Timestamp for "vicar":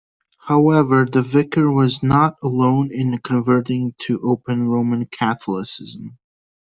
1.21-1.71